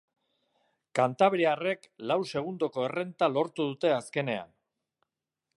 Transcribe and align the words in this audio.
Kantabriarrek 0.99 1.85
lau 2.13 2.17
segundoko 2.31 2.89
errenta 2.89 3.31
lortu 3.37 3.71
dute 3.71 3.97
azkenean. 4.01 4.55